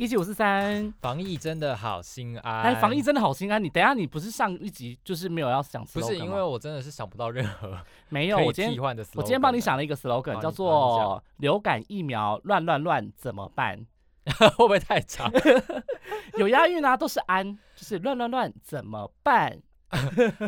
[0.00, 2.62] 一九五四三，防疫真的好心安。
[2.62, 3.62] 哎，防疫真的好心安。
[3.62, 8.38] 你等下，你不是上一集就是没有要想 slogan 不是，因为我真的是想不到任何 没有。
[8.38, 13.86] 我今天我今天帮你想了一个 slogan，叫做“流感疫苗乱乱乱怎么办？”
[14.24, 15.30] 会不会太长？
[16.38, 19.60] 有押韵啊，都是安，就是乱乱乱怎么办？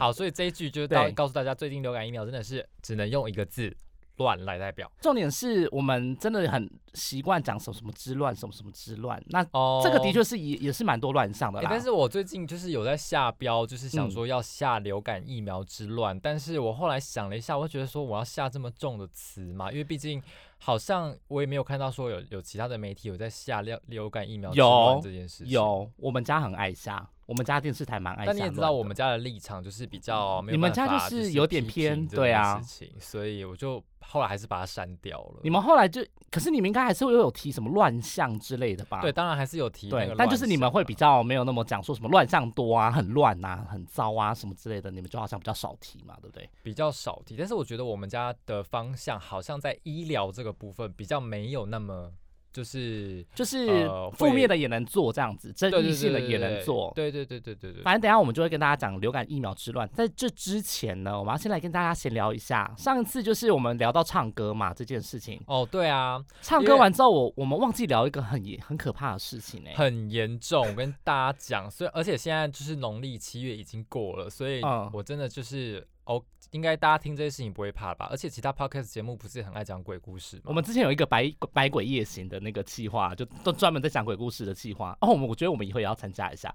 [0.01, 3.77] 好，所以这一句就是告告诉大家，最近流感疫苗真的是只能用一个字。
[4.23, 9.23] 乱来代表，重点是我们真的很习惯讲什么什么之乱，什么什么之乱。
[9.27, 9.45] 那
[9.83, 11.69] 这个的确是也也是蛮多乱象的啦。
[11.71, 16.19] 但是我最近就是有在下标，就是想说要下流感疫苗之乱。
[16.21, 20.23] 但是我后来想了一下，我觉得说我要下这么重的词嘛，因为毕竟
[20.59, 25.45] 好像我也没有看到说有有其他的媒体有在下流流感疫苗之乱这件事。
[25.46, 27.09] 有，我们家很爱下。
[27.33, 32.61] 我们家电视台蛮爱，但你也知道我们家的立场就是比较，你们家就是有点偏，对啊，
[32.99, 35.41] 所以我就后来还是把它删掉了。
[35.43, 39.01] 你们后来就，可是你们应该还是会有提什么乱象之类的吧？
[39.01, 46.46] 对，当然还是有提，对，但就是你们会比较没有那么讲说什么乱象多啊，很乱啊，很糟啊什么之类的，你们就好像比较少提嘛，对不对？
[46.63, 52.13] 比较少提，但是我觉得我们家的方向好像在医疗这个部分比较没有那么。
[52.53, 56.93] 就是就是负面的也能做这样子，争议性的也能做。
[56.95, 57.83] 对对对对对对。
[57.83, 59.89] 反正等下我们就会跟大家讲流感疫苗之乱。
[59.95, 62.73] 在这之前呢，我们要先来跟大家闲聊一下。
[62.77, 65.41] 上一次就是我们聊到唱歌嘛这件事情。
[65.47, 70.67] 哦，对啊，唱歌完之后，我我们忘记聊一个很严很可怕的事情哎，很严重。
[70.67, 74.61] 我跟大家讲，所以而且现在就是农历七月已经过了，所以
[74.93, 75.87] 我真的就是。
[76.05, 78.09] 哦，应该大家听这些事情不会怕吧？
[78.11, 80.43] 而且其他 podcast 节目不是很爱讲鬼故事吗？
[80.47, 84.97] 我们之前有一个百百鬼夜行的那个计划，就都专门在讲鬼故事的计划。
[85.01, 86.53] 哦，我们我觉得我们以后也要参加一下，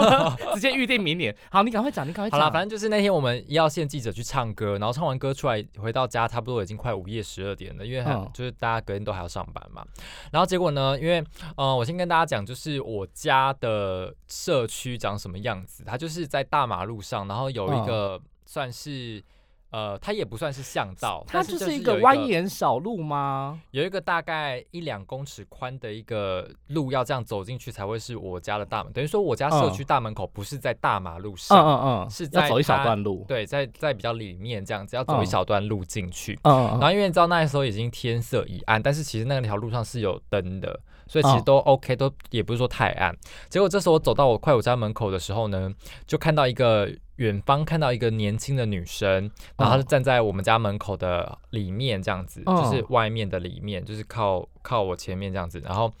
[0.54, 1.36] 直接预定明年。
[1.50, 2.40] 好，你赶快讲，你赶快讲。
[2.40, 9.86] 好了，反正就是那天我们医药线记者去唱歌，然后唱完歌出来回到家，差不多已经快午夜十二点了，因为就是大家隔天都还要上班嘛。
[10.32, 11.22] 然后结果呢，因为
[11.56, 18.18] 呃，我先跟大家讲，就是我家的社区长什么样子，它就是在大马路上，然后有一个。
[18.46, 19.22] 算是，
[19.70, 23.60] 呃，它也不算是巷道，它就是一个蜿蜒小路吗？
[23.72, 28.92] 有一个大概一两公尺宽的一个路，要这样走进去才会是我家的大门。
[28.92, 36.38] 等于说，我家社区大门口不是在大马路上，嗯嗯嗯，是要走一小段路，对，在在比较里面这样子，要走一小段路进去。
[36.44, 40.80] 嗯，然后因为你知道那时候已经天色已暗，但是其实那条路上是有灯的。
[41.06, 43.16] 所以其实都 OK，都也不是说太暗。
[43.48, 45.72] 结果这时候我走到我快我家门口的时候呢，
[46.06, 55.60] 就看到一个远方看到一个年轻的女生，然后她就站在我们家门口的里面这样子，就是外面的里面，就是靠靠我前面这样子。
[55.60, 55.92] 然后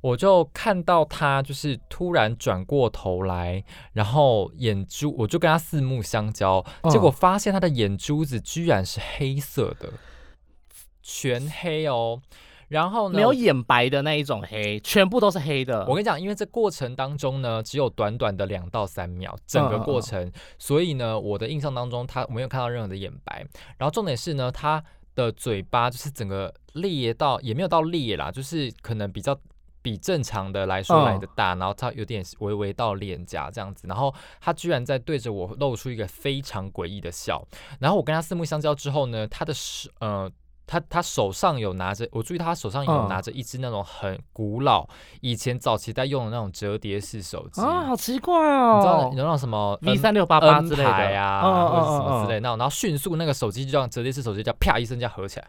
[0.00, 3.62] 我就看到她就是突然转过头来，
[3.92, 9.92] 然后眼珠我就跟她四目相交，结果发现她的眼珠子居然是黑色的，
[11.02, 12.20] 全黑哦。
[12.70, 13.16] 然后呢？
[13.16, 15.80] 没有眼白的那一种黑，全部都是黑的。
[15.86, 23.44] 我跟你讲，因为这过程当中呢，只有短短的两到三秒，整个过程，所以呢，我的印象当中，他没有看到任何的眼白。
[23.76, 24.82] 然后重点是呢，他
[25.16, 29.36] 的嘴巴就是整个裂到，也没有到裂啦，就是可能比较
[29.82, 33.88] 比正常的来说来的大，然后他有点微微到脸颊这样子。
[33.88, 37.44] 然后他居然在对着我露出一个非常诡异的笑。
[37.80, 40.30] 然后我跟他四目相交之后呢，他的手呃。
[40.70, 44.88] 他他手上有拿着，我注意他手上有拿着一只那种很古老，
[45.20, 48.76] 以前早期在用的那种折叠式手机啊，好奇怪哦！
[48.76, 55.48] 你知道有那种什么 V 三六八八之类的呀，或者什么之类那种，然后迅速那个手机就像折叠式手机，叫啪一声这样合起来。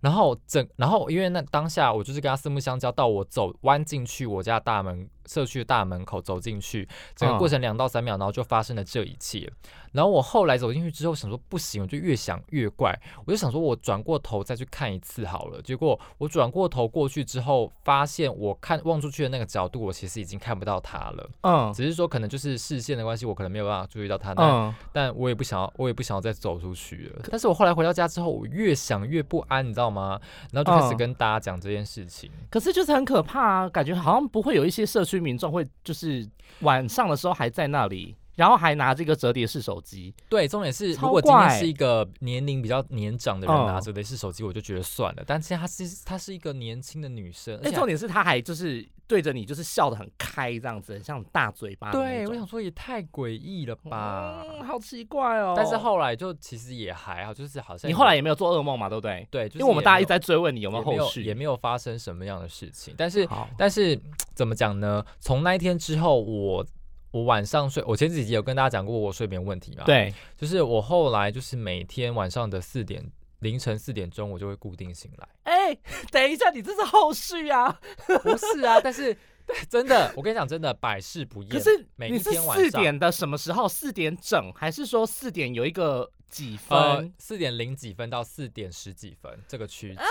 [0.00, 9.48] 然后整，然后因为那当下我就是跟他四目相交，到我走弯进去我家大门社区的大门口走进去，整个过程两到三秒，然后就发生了这一切。
[9.92, 15.60] 然后我后来走进去之后，想说不行，我就越想越怪，我就想说我转过头再去看一次好了。
[15.62, 21.30] 结果我转过头过去之后，发现我看望出去的那个角度，我其实已经看不到他了。
[21.42, 24.32] 嗯，只是说可能就是视线的关系，我可能没有办法注意到他。
[24.36, 27.22] 嗯，但我也不想要，我也不想要再走出去了。
[27.28, 30.20] 但是我后来回到家之后，我越想越不安，你知道吗？
[30.52, 32.30] 然后就开始跟大家讲这件事情。
[32.48, 36.26] 可是就是很可怕啊，感觉好像不会有一些社区民众会就是
[36.60, 38.16] 晚上的时候还在那里。
[38.34, 45.22] 然后还拿这个折叠式手机，对，重点是如果今天是一个年龄比较年长的人嗯拿折叠式手机，我就觉得算了。
[45.26, 54.44] 但现在她是她是一个年轻的女生，而哎，且重点是她还就是对着你就是笑得很开这样子，很像大嘴巴对，我想说也太诡异了吧。
[54.48, 55.54] 嗯，好奇怪哦。
[55.56, 59.26] 但是后来就其实也还好，就是好像你后来也没有做噩梦嘛，对不对？
[59.30, 62.94] 对，就是因为我们大家一直在在追问你有没有后也续，也没有发生什么样的事情。
[62.96, 63.28] 但是，
[63.58, 64.00] 但是
[64.34, 65.04] 怎么讲呢？
[65.18, 66.64] 从那一天之后，我
[67.10, 73.04] 我晚上睡，我前几集有跟大家讲过我睡眠问题嘛？，对，就是我后来就是每天晚上的四点
[73.40, 75.28] 凌晨四点钟，我就会固定醒来。
[75.44, 75.76] 哎，
[76.10, 77.80] 等一下，你这是后续啊？
[78.22, 79.12] 不是啊，但是
[79.46, 81.50] 对真的，我跟你讲，真的百试不厌。
[81.50, 83.68] 可是每一你是天晚上四点的什么时候？
[83.68, 87.14] 四点整，还是说四点有一个几呃分？
[87.18, 90.06] 四点零几分到四点十几分这个区间，啊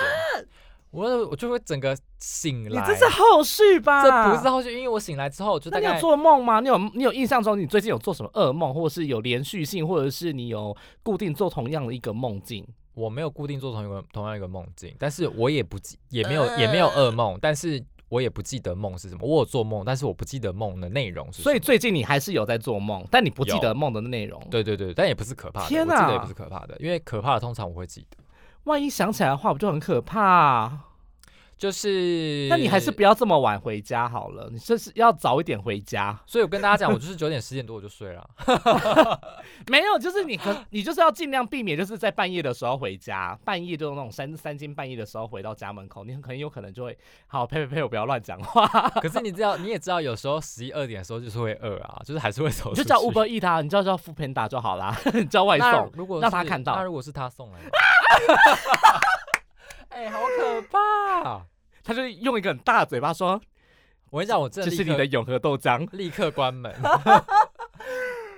[0.91, 2.81] 我我就会整个醒来。
[2.81, 4.03] 你这是后续吧？
[4.03, 6.59] 这不是后续，因为我醒来之后我就大概那你有做梦吗？
[6.59, 12.65] 你有你有印象中你最近有做什么噩梦，或者是有连续性，或者是你有固定做同样的一个梦境？
[12.95, 19.21] 我没有固定做同一个同样一个梦境，但是我也不记，也没有也没有噩梦，但是我也不记得梦是什么。
[19.21, 21.43] 我有做梦，但是我不记得梦的内容是什么。
[21.43, 28.17] 所以最近你还是有在做梦，但你不记得梦的内容。，对对对，但也不是可怕的，天哪我记得也不是可怕的，因为可怕的通常我会记得。
[28.69, 30.71] 万一想起来的话，不就很可怕、
[31.57, 36.17] 就是，那你还是不要这么晚回家好了，你就是要早一点回家。
[36.25, 38.29] 所以我跟大家讲，我就是九点十点多我就睡了。
[39.67, 48.65] 没有，就是你可你就是要尽量避免，就是在半夜的时候回家，半夜就那种三三更半夜的时候回到家门口，你很很有可能就会好呸呸呸，我不要乱讲话，
[49.01, 52.69] 可是你知道，你也知道，有时候十一二点的时候就是会饿啊，就是还是会走。
[52.69, 55.91] 你就叫 Uber Eat 啊，你叫叫 f o o Panda 就好啦， 你叫外送。
[55.93, 57.69] 如果让他看到那如果是他送来的，
[59.89, 61.45] 哎、好可怕！
[61.83, 63.39] 他就用一个很大的嘴巴说
[64.11, 65.87] 我跟你讲，我：“真这的立是你的永和豆浆。
[65.91, 66.73] 立刻关门。”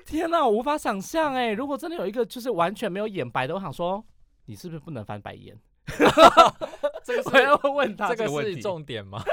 [0.06, 1.52] 天哪，我无法想象哎！
[1.52, 4.04] 如果真的有一个就是完全没有眼白的，我想说
[4.46, 5.58] 你是不是不能翻白眼？
[7.04, 8.56] 这个我要是问他这个是。
[8.58, 9.24] 重点吗？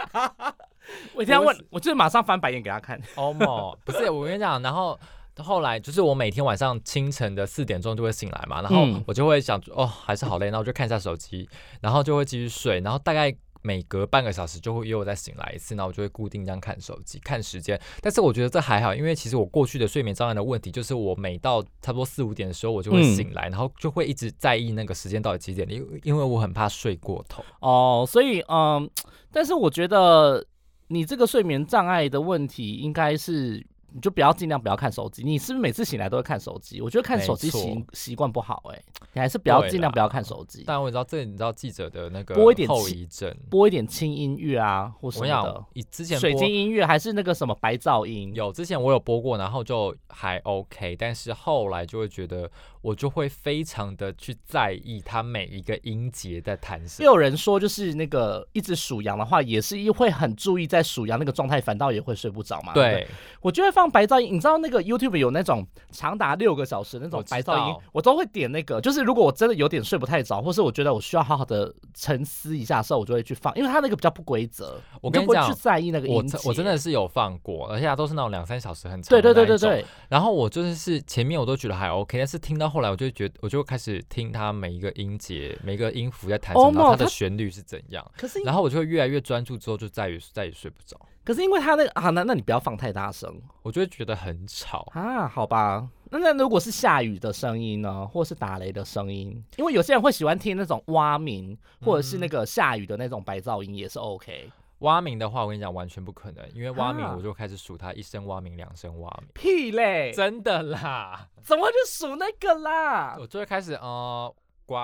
[1.14, 3.00] 我一定要问，我就是马上翻白眼给他看。
[3.16, 4.98] 欧某不是，我跟你讲，然后
[5.38, 11.48] 后来就是我每天晚上清晨的四点钟就会醒来嘛，然后嗯我就会想，哦，还是好累，然后我就看一下手机，
[11.80, 13.34] 然后就会继续睡，然后大概。
[13.60, 17.78] 每隔半个小时就会又再醒来一次，那我就会固定这样看手机看时间。
[18.00, 27.44] 但是我觉得这还好，因为其实我过去的睡眠障碍的问题，就是我每到差不多四五点的时候，我就会嗯醒来，然后就会一直在意那个时间到底几点，因为因为我很怕睡过头。
[27.60, 28.88] 哦，所以嗯，
[29.32, 30.46] 但是我觉得
[30.86, 35.22] 你这个睡眠障碍的问题，应该是你就不要尽量不要看手机。
[35.22, 36.80] 你是不是每次醒来都会看手机？
[36.80, 38.82] 我觉得看手机习习惯不好、哎，
[39.14, 43.34] 你还是不要尽量不要看手机，但我知道这，你知道记者的那个播一点后遗症。
[43.48, 45.64] 播一点轻音乐啊，或什么的。
[45.72, 48.34] 以之前水晶音乐还是那个什么白噪音？
[48.34, 52.50] 有之前我有播过，然后就还 OK，但是后来就会觉得
[52.80, 57.04] 我就会非常的去在意它每一个音节在弹什么。
[57.04, 62.72] 也有人说，就是那个一直数羊的话，也是会很注意在数羊那个状态，反倒也会睡不着嘛。
[62.72, 63.06] 对，
[63.40, 64.34] 我就会放白噪音。
[64.34, 68.80] 你知道那个 YouTube 有那种长达六个小时那种白噪音道，我都会点那个。
[68.80, 76.38] 就是如果我真的有点睡不太着，或是我觉得我需要好好的沉思一下的时候，我就会去放，因为它那个比较不规则，我跟你讲去在意那个音节。
[76.38, 79.46] 真我真的是有放过，而且它都是那种两三小时很长对的那种。
[79.46, 94.90] 对对对对，然后我就是是前面我都觉得还 OK，但是听到后来我就觉得，我就开始听它每一个音节、每一个音符在弹什么，哦然后它它的旋律是怎样，可是然后我就会越来越专注，之后就再也再也睡不着，可是因为它那个啊，那那你不要放太大声我就会觉得很吵。
[94.94, 95.88] 啊，好吧。
[96.10, 104.50] 那那如果是下雨的声音呢，或是打雷的声音，因为有些人会喜欢听那种蛙鸣，或者是那嗯个下雨的那种白噪音，也是 OK。
[104.80, 107.14] 蛙鸣的话，我跟你讲完全不可能，因为蛙鸣啊。
[107.16, 113.16] 我就开始数它一声蛙鸣、两声蛙鸣，屁嘞，真的啦，怎么会去数那个啦？
[113.18, 114.32] 我就会开始呃
[114.64, 114.74] 呱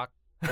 [0.41, 0.47] 呱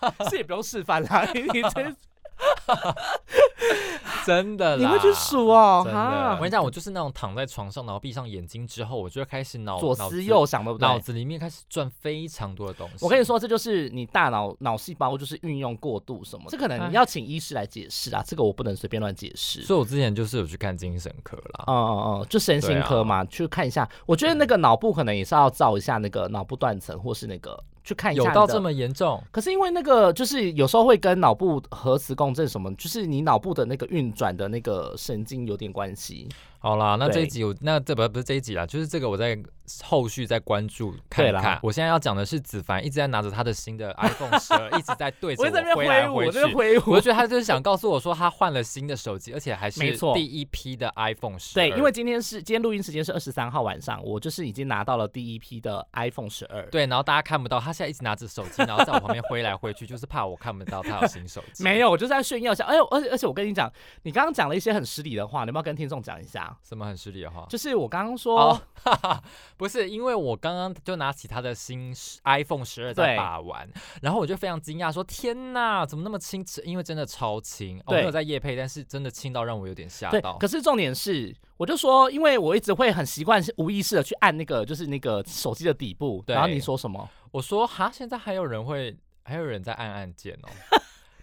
[0.00, 1.94] 呱，是也不用示范啦，你你这
[4.24, 5.82] 真的啦，你会去数哦？
[5.84, 10.86] 我跟你讲，我就是那种躺在床上，然后闭上眼睛之后，我就会开始脑左思右想，对不对？
[10.86, 13.04] 脑子里面开始转非常多的东西。
[13.04, 19.62] 我跟你，说，这就是你大脑脑细胞就是运用过度什么的，这可能你要请医师来解释啊，这个我不能随便乱解释。
[19.62, 21.64] 所以我之前就是有去看精神科啦。
[21.66, 23.88] 嗯嗯嗯，就身心科嘛，去看一下。
[24.06, 29.22] 我觉得那个脑部可能也是要照一下那个脑部断层，或是那个去看一下有到这么严重？
[29.30, 36.28] 可是因为那个就是有时候会跟脑部核磁共振什么，就是你脑部的那个运转的那个神经有点关系。
[36.62, 39.36] 好啦，那这一集我那这不不是这一集啦，就是这个我在
[39.82, 41.58] 后续再关注看看。
[41.62, 46.46] 我现在要讲的是子凡一直在拿着他的新的 iPhone 十二，一直在对着我挥来挥去我在那。
[46.46, 47.02] 边挥舞我就。
[47.02, 49.80] 觉得他就是想告诉我说他换了新的手机，而且还是
[50.14, 56.64] 第一批的 iPhone 十对，因为今天是今天录音时间是二十三号晚上，我就是已经拿到了第一批的 iPhone 十二。
[56.66, 61.64] 对，然后大家看不到，他现在一直拿着手机，然后在我旁边挥来挥去，就是怕我看不到他有新手机。
[61.64, 62.64] 没有，我就是在炫耀一下。
[62.66, 63.68] 哎呦，而且而且我跟你讲，
[64.04, 66.51] 你刚刚讲了一些很失礼的话，你要不要跟听众讲一下？
[66.62, 67.46] 什么很失礼的话？
[67.48, 69.22] 就是我刚刚说，哦，哈哈，
[69.56, 71.94] 不是，因为我刚刚就拿起他的新
[72.24, 73.68] iPhone 十二在把玩，
[74.02, 76.44] 然后我就非常惊讶，说天哪，怎么那么轻？
[76.64, 80.36] 因为真的超轻，哦我对没有在夜配，但是真的轻到让我有点吓到，。
[80.38, 86.22] 可是重点是，我就说，因为我一直会很习惯无意识的去按那个，就是那个手机的底部。
[86.26, 87.08] 对然后你说什么？
[87.30, 90.48] 我说哈，现在还有人会，还有人在按按键哦。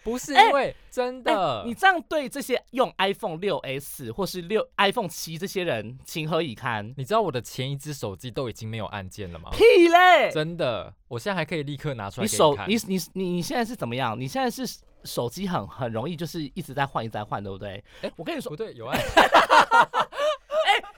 [0.03, 6.94] 不是哎因为真的，你这样对这些用 iPhone 六 S 或是六 iPhone 七这些人情何以堪？
[6.98, 9.50] 你知道我的前一只手机都已经没有按键了吗？
[9.51, 10.32] 屁嘞！
[10.32, 12.58] 真的，我现在还可以立刻拿出来你手。
[12.68, 14.20] 你你你你现在是怎么样？
[14.20, 17.84] 你现在是手机很很容易就是一直在换一直在换，对不对？
[18.01, 19.00] 哎我跟你说，不对，有按。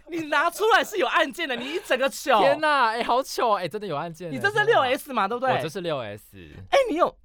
[0.07, 2.41] 你拿出来是有按键的，你一整个糗。
[2.41, 4.35] 天哪，哎、好糗哎、真的有按键欸。
[4.35, 5.55] 你这是六 S 嘛，对不对？
[5.55, 6.21] 我这是六 S。
[6.69, 7.15] 哎、你有，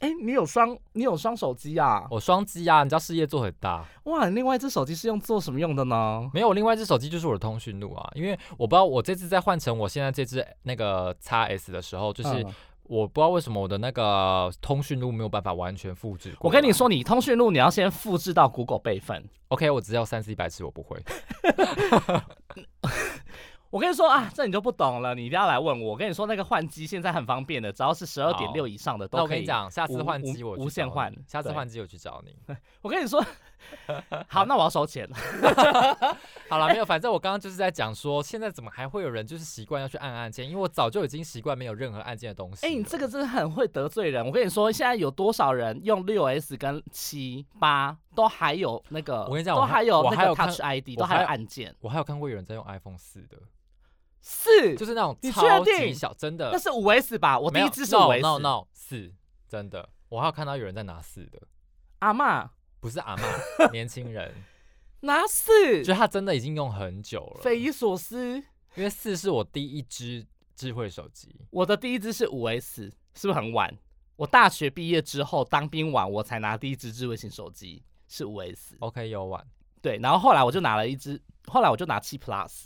[0.00, 2.06] 哎、你有双，你有双手机啊？
[2.10, 3.82] 我双机啊，你知道事业做很大。
[4.04, 6.30] 哇，另外一只手机是用做什么用的呢？
[6.34, 16.36] 没有，另外一只手机就是我的通讯录啊，因为我不知道我这次在换成我现在这只那个 x S 的时候，就是嗯我不知道为什么我的那个通讯录没有办法完全复制。
[16.40, 19.26] 我跟你，说，你通讯录你要先复制到 Google 备份。
[19.48, 21.02] OK，我只要三 C 白痴，我不会。
[23.74, 25.90] 我跟你说啊，这你就不懂了，你一定要来问我。
[25.90, 29.24] 我跟你说，那个换机现在很方便的，只要是十二点六以上的都可以。
[29.24, 32.36] 我跟你讲，下次换机我去无限换下次对换机我去找你。
[32.82, 33.20] 我跟你说，
[34.30, 35.16] 好，那我要收钱了。
[36.48, 40.48] 好了，没有，反正我刚刚就是在讲说，现在怎么还会有人就是习惯要去按按键？
[40.48, 42.76] 因为我早就已经习惯没有任何按键的东西哎、了。
[42.76, 44.24] 你这个真的很会得罪人。
[44.24, 51.74] 我跟你说，现在有多少人用六 S 跟七八都还有那个，我跟你讲都我还有那个还有 Touch ID，我都还有按键。
[51.80, 53.36] 我还有看过有人在用 iPhone 四的，
[54.26, 56.58] 是，就是那种你确超级小，真的那。
[56.58, 57.38] 是五 S 吧？
[57.38, 58.22] 我第没有一只是五 S。
[58.22, 59.12] no no no 四，
[59.46, 61.42] 真的，我还有看到有人在拿四的，
[61.98, 62.48] 阿嬷
[62.80, 63.22] 不是阿嬷，
[63.70, 64.34] 年轻人，
[65.00, 67.42] 拿四就，他真的已经用很久了。
[67.42, 68.42] 匪夷所思。
[68.76, 70.26] 因为四是我第一只
[70.56, 73.72] 智慧手机，我的第一只是五 S，是不是很晚？
[74.16, 78.74] 我大学毕业之后当兵完，我才拿第一只智慧型手机，是五 S。
[78.80, 79.46] OK 有晚，
[79.80, 82.64] 对，然后后来我就拿了一只，后来我就拿七 Plus。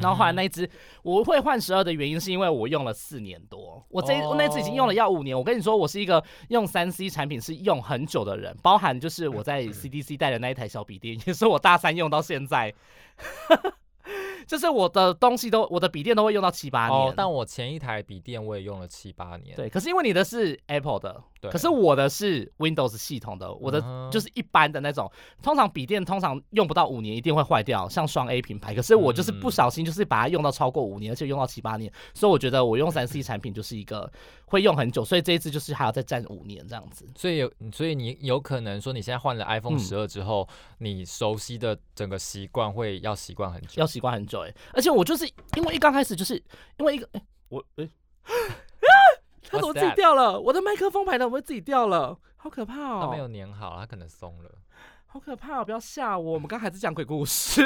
[0.00, 0.68] 然后后来嗯那一只
[1.02, 5.36] 我会换十二的原因，是因为我用了四年多，我这、哦我那只已经用了要五年。
[5.36, 12.74] 我跟你说，我是一个用三 C 产品是用很久的人，包含就是我在 CDC 带的那一台小笔电，也是我大三用到现在。
[14.46, 17.00] 就是我的东西都，我的笔电都会用到七八年。
[17.08, 25.10] 哦，但我前一台笔电我也用了七八年，对，可是因为你的是 Apple 的，对可是我的是 Windows 系统的，我的就是一般的那种，
[25.42, 28.74] 通常笔电通常用不到五年一定会坏掉，像双 A 品牌。
[28.74, 34.10] 可是我就是不嗯小心就是把它用到超过五年，而且用到七八年，所以我觉得我用三 C 产品就是一个
[34.46, 37.06] 会用很久，所以这一次就是还要再占五年这样子。
[37.14, 40.48] 所以有，所以你有可能说你现在换了 iPhone 嗯十二之后，
[40.78, 43.80] 你熟悉的整个习惯会要习惯很久。
[43.80, 46.42] 要习惯很久哎、而且我就是因为一刚开始就是
[46.78, 47.88] 因为一个哎、我哎。
[49.48, 50.40] 它怎么自己掉了？
[50.40, 52.18] 我的麦克风牌怎么会自己掉了？
[52.36, 53.00] 好可怕哦！
[53.02, 54.50] 它没有粘好，它可能松了。
[55.06, 55.64] 好可怕、哦！
[55.64, 57.62] 不要吓我，我们刚还在讲鬼故事，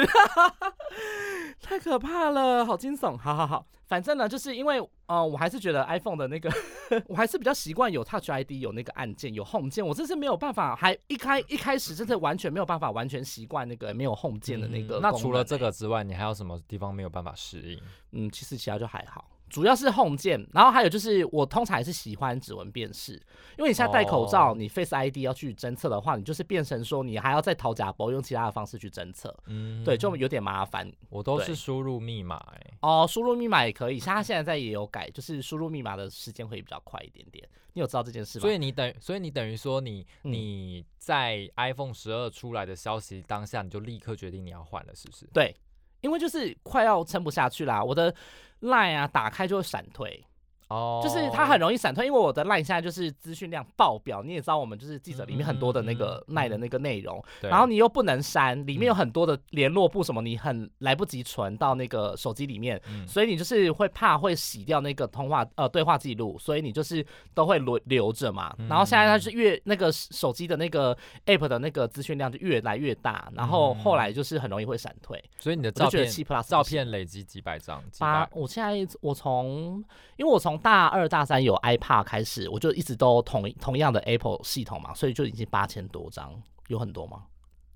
[1.59, 3.17] 太可怕了，好惊悚。
[3.17, 6.47] 好好好，反正呢，就是因为呃，我还是觉得 iPhone 的那个，
[7.09, 17.81] 我还是比较习惯有 Touch ID，有那个按键，有 Home 键，我真是没有办法，还一开一开始真是完全没有办法完全习惯那个没有 Home 键的那个、嗯那除了这个，之外，你还有什么地方没有办法适应？
[18.11, 19.25] 嗯，其实其他就还好。
[19.49, 23.13] 主要是 Home 键，然后还有就是我通常还是喜欢指纹辨识，
[23.57, 30.89] 因为你现在戴口罩，哦你 Face ID 要去侦测的话，你就是变成说你还要再掏假包，用其他的方式去侦测，嗯，对，就有点麻烦。
[31.09, 37.47] 我都是输入密码、欸，哦，输入密码也可以，像他现在在也有改，就是输入密码的时间会比较快一点点。
[37.73, 38.41] 你有知道这件事吗？
[38.41, 45.25] 所以你等，所以你等于说你嗯你在 iPhone 十二出来的消息当下，你就立刻决定你要换了，是不是？
[45.33, 45.55] 对，
[46.01, 48.13] 因为就是快要撑不下去啦，我的
[48.59, 50.25] 赖啊打开就会闪退，
[50.69, 57.49] 哦，就是它很容易闪退，因为我的 line 现在就是资讯量爆表，你也知道我们就是记者里面很多的那个 line 的那个内容，对。
[57.49, 58.99] 然后你又不能删，里面有嗯。
[58.99, 63.07] 很多的联络簿什么，你很来不及存到那个手机里面，嗯。
[63.07, 68.53] 所以你就是会怕会洗掉那个通话呃对话记录，所以你就是都会留留着嘛。
[68.67, 70.93] 然后现在它是越那个手机的那个
[71.27, 75.23] app 的那个资讯量就越来越大，然后后来就是很容易会闪退。
[75.39, 79.81] 所以你的照片七 plus 照片累积几百张，几八，我现在我从，
[80.17, 86.33] 因为我从大二大三有 iPad 开始，我就一直都同同样的 Apple 系统嘛，所以就已经八千多张，
[86.67, 87.23] 有很多吗？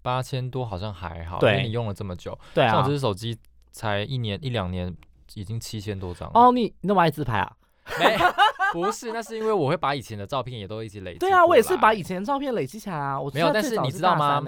[0.02, 3.38] 八千多好像还好，因为你用了这么久，对啊像我这，只手机
[3.72, 4.96] 才一年一两年，
[5.34, 6.30] 已经七千多张。
[6.34, 7.56] 哦，你你那么爱自拍啊？
[8.00, 8.18] 没，
[8.72, 11.20] 不是，那是因为我会把以前的照片也都一起累积。
[11.20, 12.04] 对啊，我也是把以。
[12.04, 13.20] 前的照片累积起来啊。
[13.20, 14.42] 我没有但是你知道吗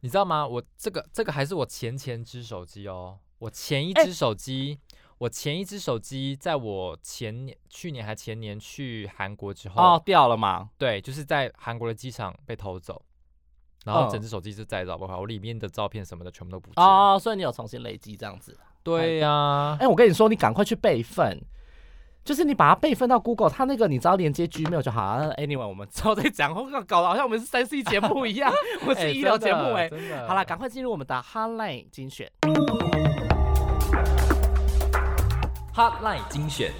[0.00, 0.46] 你知道吗？
[0.46, 4.78] 我这个这个还是我前前只手机哦，我前一哎只手机，
[5.18, 10.70] 我前一只手机在我前年、去年还前年去韩国之后，哦掉了嘛？
[10.76, 13.00] 对，就是在韩国的机场被偷走，
[13.84, 16.84] 然后嗯整只手机就再也找不回来，我里面的照片什么的全部都不见。
[16.84, 18.58] 哦，所以你有重新累积这样子。
[18.82, 21.40] 对呀、哎、我跟你说，你赶快去备份。
[22.24, 25.02] 就是你把它备份到 Google，它那个你只要连接 Gmail 就好。
[25.02, 30.26] 啊 Anyway，我们之后再讲，我搞得好像我们是三 C 节目一样， 我们哎是医疗节目哎、真的。
[30.26, 32.32] 好了，赶快进入我们的 Hotline 精选。
[35.74, 36.70] Hotline 精选，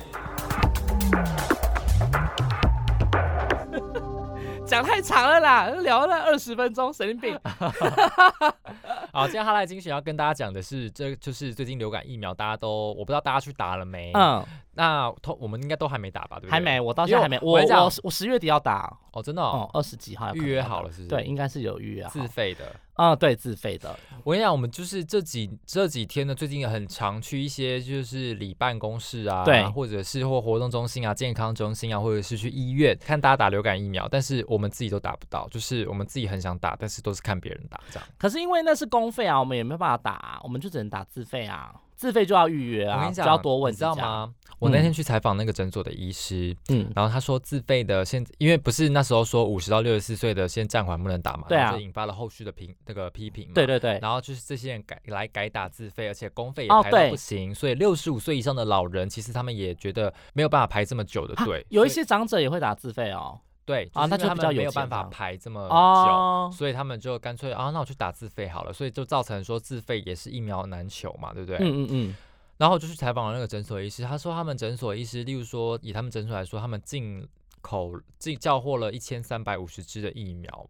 [4.64, 7.36] 讲太长了啦，聊了二十分钟，神经病。
[9.12, 14.12] 好，今天 Hotline 精选要跟大家讲的是，这就是最近流感疫苗，大家都我不知道大家去打了没？
[14.14, 16.36] 嗯，那通我们应该都还没打吧？
[16.36, 16.50] 对不对？
[16.50, 17.38] 还没，我到现在还没。
[17.40, 17.60] 我
[18.02, 21.08] 我十月底要打，哦，真的哦哦，，二十几号要预约好了是不是？
[21.08, 22.10] 对，，应该是有预约好。
[22.10, 22.64] 自费的。
[22.96, 23.98] 嗯，对，自费的。
[24.22, 38.08] 我跟你讲，我们就是这几这几天呢，最近很常去一些就是里办公室啊，对或者是或活动中心啊、健康中心啊，或者是去医院看大家打流感疫苗，但是我们自己都打不到，就是我们自己很想打，但是都是看别人打这样。
[38.16, 41.74] 可是因为那是公费啊，我们也没有办法打、啊，我们就只能打自费啊。
[41.96, 43.94] 自费就要预约啊，就要多问你知道？
[43.94, 44.34] 吗？
[44.60, 53.52] 我那天去采访那个诊所的医师，嗯，然后他说自费的现，因为不是那时候说五十到六十四岁的先暂缓不能打嘛，对啊就引发了后续的评那个批评嘛。
[53.54, 61.66] 对对对，然后就是这些人改来改打自费，而且公费也哦排到不行，所以六十五岁以上的老人，其实他们也觉得没有办法排这么久的啊队。
[61.68, 63.38] 有一些长者也会打自费哦。
[63.66, 65.74] 对啊那就他们没有办法排这么久。
[65.74, 71.56] 哦，所以他们就干脆啊，那我去打自费好了，所以就造成说自费也是疫苗难求嘛，对不对？
[71.58, 72.16] 嗯嗯嗯，
[72.58, 77.26] 然后我就去采访了那个诊所医师，他说他们诊所医师，例如说以他们诊所来说，他们进
[77.62, 80.68] 口进叫货了一千三百五十支的疫苗，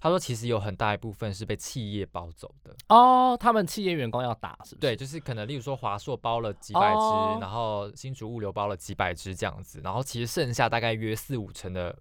[0.00, 2.74] 他说其实有很大一部分是被企业包走的。
[2.88, 4.76] 哦，他们企业员工要打是不是？
[4.76, 11.94] 对，，就是可能例如说华硕包了几百支，哦然后新竹物流包了几百支这样子，然后其实剩下大概约四五成的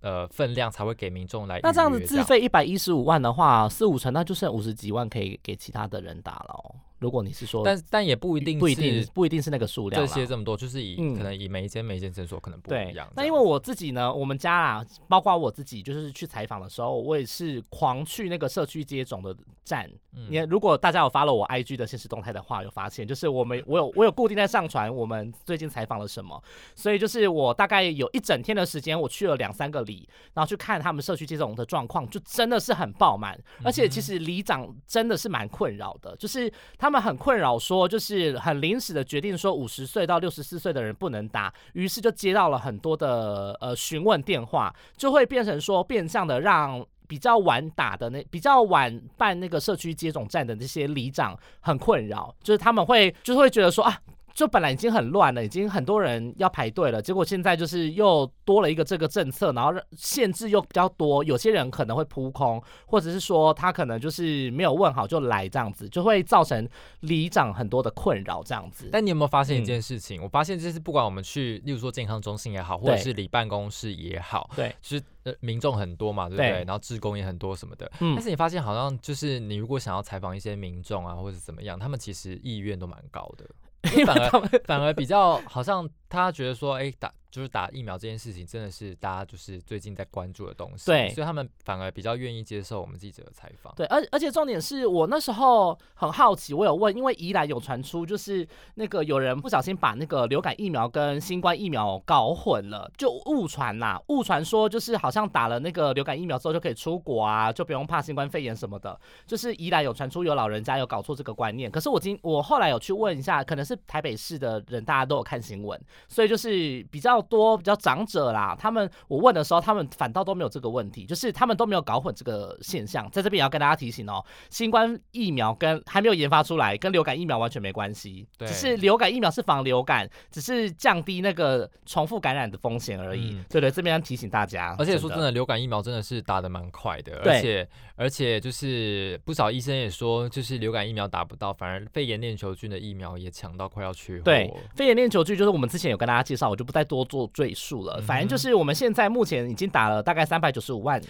[0.00, 1.60] 呃分量才会给民众来。
[1.62, 6.74] 那这样子自费一百一十五万的话，四五成那就剩五十几万可以给其他的人打了哦。
[6.98, 11.14] 如果你是说，但但也不一定不一定不一定是那个数量这啦些这么多，就是以、嗯。
[11.16, 19.90] 可能以每一间每一间诊所可能不一样。，那因为我自己呢，我们家啊，包括我自己，就是去采访的时候，我也是狂去那个社区接种的站。
[20.14, 20.26] 嗯。
[20.30, 26.42] 你如果大家有发了我 IG 的现实动态的话，有发现就是我们 我有我有固定在上传我们最近采访了什么，
[26.74, 46.86] 所以就是我大概有一整天的时间，我去了两三个里，然后去看他们社区接种的状况，就真的是很爆满，而且其实里长真的是蛮困扰的，就是他他们很困扰说，就是很临时的决定说五十岁到六十四岁的人不能打，于是就接到了很多的呃询问电话，就会变成说变相的让。
[47.08, 53.96] 比较晚打的那比较晚办那个社区接种站的那些里长很困扰，就是他们会就是会觉得说啊，
[54.36, 66.68] 就本来已经很乱了，已经很多人要排队了，结果现在就是又多了一个这个政策，然后限制又比较多，有些人可能会扑空，或者是说他可能就是没有问好就来这样子，就会造成
[67.00, 68.90] 里长很多的困扰这样子。
[68.92, 70.22] 但你有没有发现一嗯件事情？
[70.22, 76.50] 我发现就是不管我们去，例如说健康中心也好，或者是里办公室也好，对，就是呃民众很多嘛，对不对？
[76.50, 77.90] 对然后志工也很多什么的。
[78.00, 83.46] 嗯但是你发现好像就是你如果想要采访一些民众啊，或者怎么样，他们其实意愿都蛮高的。
[83.94, 84.30] 因 反而
[84.64, 93.74] 反而比较好像他觉得说，哎、打就是打疫苗这件事情，真的是大家就是最近在关注的东西，对所以他们反而比较愿意接受我们记者的采访。
[93.74, 108.98] 对，而而且重点是我那时候很好奇，我有问，因为宜兰有传出就是那个有人不小心把那个流感疫苗跟新冠疫苗搞混了，就误传啦，误传说就是好像打了那个流感疫苗之后就可以出国啊，就不用怕新冠肺炎什么的。
[109.26, 123.08] 就是宜兰有传出有老人家有搞错这个观念，可是我今我后来有去问一下，可能是台北市的人大家都有看新闻，所以就是比较多比较长者啦，他们我问的时候，他们反倒都没有这个问题，就是他们都没有搞混这个现象。
[123.10, 133.38] 在这边也要跟大家提醒哦，新冠疫苗跟还没有研发出来，跟流感疫苗完全没关系，只是流感疫苗是防流感，只是降低那个重复感染的风险而已。
[133.48, 134.74] 对对，这边要提醒大家。
[134.78, 144.22] 而且说真的，流感疫苗真的是打的蛮快的，而且而且就是不少医生也说，就是流感疫苗打不到，反而肺炎链球菌的疫苗也抢到快要缺货。
[144.24, 148.00] 对，肺炎链球菌就是我们之前有跟大家介绍，我就不再多做赘述了。
[148.02, 151.00] 反正就是我们现在目前已经打了大概三百九十五万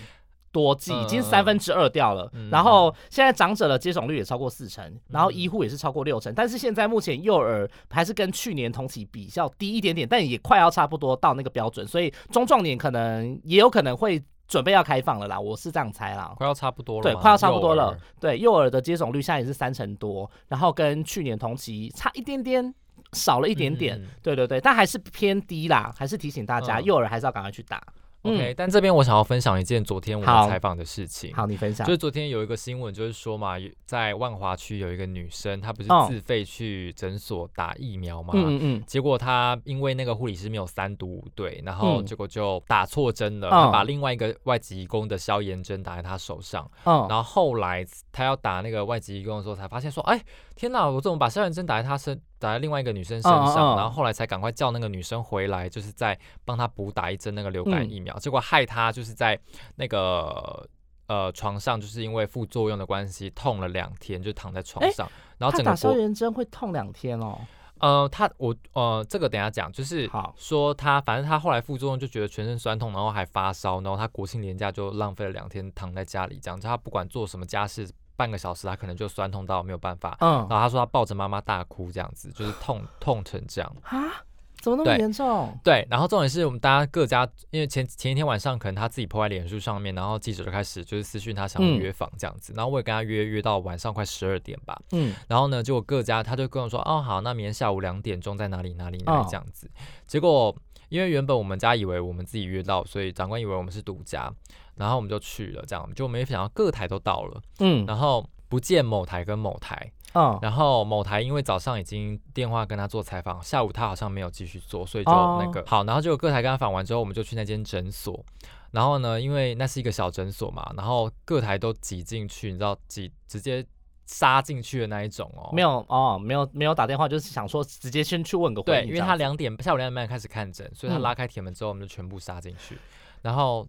[0.53, 2.31] 多剂，已经三分之二掉了。
[2.51, 6.33] 然后现在长者的接种率也超过四成，然后医护也是超过六成。
[6.35, 14.23] 但是现在目前幼儿还是跟去年同期比较低一点点，但也快要差不多到那个标准，所以中壮年可能也有可能会。
[14.49, 17.03] 准备要开放了啦，我是这样猜啦，快要差不多了。
[17.03, 17.99] 对，快要差不多了。
[18.21, 22.73] 对，幼儿的接种率现在也是三成多，然后跟去年同期差一点点，
[23.17, 24.01] 少了一点点。
[24.23, 27.83] 对对对，但还是偏低啦，还是提醒大家，幼儿还是要赶快去打。
[28.23, 31.33] OK，但这边我想要分享一件昨天我们采访的事情。
[31.33, 31.87] 好，你分享。
[31.87, 38.33] 就是昨天有一个新闻，就是说嘛，在万华区有一个女生，她不是自费去诊所打疫苗嘛？
[38.35, 38.85] 嗯嗯。
[38.85, 46.69] 结果她因为那个护理师没有三毒五对，然后结果就打错针了，她把另外一个外籍义工的消炎针打在她手上。
[46.83, 47.07] 嗯。
[47.09, 50.21] 然后后来她要打那个外籍义工的时候，才发现说，哎，
[50.57, 52.21] 天哪，我怎么把消炎针打在她身？
[52.38, 59.40] 打在另外一个女生身上，然后后来才赶快叫那个女生回来，就是在帮她补打一针那个流感疫苗，结果害她就是在
[59.77, 60.69] 那个
[61.07, 65.09] 呃床上，就是因为副作用的关系痛了两天，就躺在床上。
[65.38, 67.38] 然后整个打消炎针会痛两天哦。
[67.79, 77.90] 呃，他我呃这个等下讲，就是说他反正他后来副作用就觉得全身酸痛，然后还发烧，然后他国庆年假就浪费了两天躺在家里，这样他不管做什么家事。
[78.17, 80.17] 半个小时，他可能就酸痛到没有办法。
[80.21, 83.77] 嗯，然后他说他抱着妈妈大哭，这样子就是痛痛成这样。
[83.83, 84.25] 啊？
[84.63, 85.57] 怎么那么严重？
[85.63, 94.77] 对，然后重点是我们大家各家，因为前前一天晚上可能他自己破在脸书上面，然后记者就开始就是私讯他想要约访这样子，然后我也跟他约约到晚上快十二点吧。
[94.91, 99.71] 嗯，然后呢，结果各家他就跟我说，哦好，那明天下午两点钟在哪里哪里哪里这样子。
[100.07, 100.57] 结果
[100.97, 104.33] 因为原本我们家以为我们自己约到，所以长官以为我们是独家。
[104.75, 115.65] 然后我们就去了，这样就没想到各台都到了，嗯，然后不见某台跟某台，嗯，然后某台因为早上已经电话跟他做采访，下午他好像没有继续做，所以就那个。
[115.67, 118.23] 好，然后就各台跟他访完之后，我们就去那间诊所，
[118.71, 123.65] 然后呢，因为那是一个小诊所嘛，然后各台都挤进去，你知道挤直接
[124.07, 132.79] 杀进去的那一种哦，没有哦，没有没有打电话，就是想说直接先去问个对，因为他两点下午两点半开始看诊，所以他拉开铁门之后，我们就全部杀进去，
[133.21, 133.69] 然后。